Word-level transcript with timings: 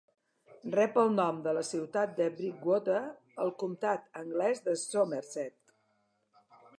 Rep 0.75 0.95
el 1.01 1.11
nom 1.17 1.41
de 1.47 1.51
la 1.57 1.61
ciutat 1.67 2.15
de 2.21 2.29
Bridgwater, 2.39 3.03
al 3.45 3.53
comtat 3.65 4.07
anglès 4.23 4.65
de 4.69 4.75
Somerset. 4.87 5.77